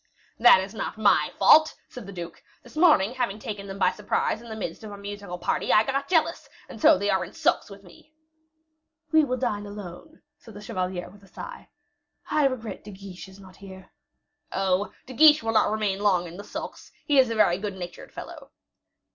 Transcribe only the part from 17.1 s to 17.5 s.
is a